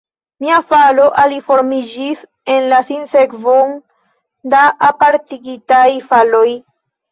Mia 0.43 0.55
falo 0.69 1.03
aliformiĝis 1.23 2.23
en 2.55 2.73
sinsekvon 2.89 3.77
da 4.57 4.65
apartigitaj 4.91 5.87
faloj. 6.11 6.49